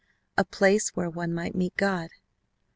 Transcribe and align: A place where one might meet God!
A 0.35 0.43
place 0.43 0.95
where 0.95 1.11
one 1.11 1.31
might 1.31 1.53
meet 1.53 1.77
God! 1.77 2.09